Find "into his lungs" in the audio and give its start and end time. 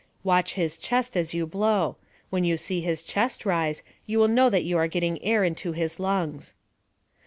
5.43-6.55